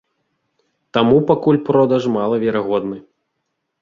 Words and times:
Таму 0.97 1.17
пакуль 1.31 1.61
продаж 1.67 2.03
малаверагодны. 2.17 2.97